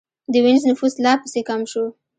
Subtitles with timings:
[0.31, 1.85] د وینز نفوس لا پسې کم شو.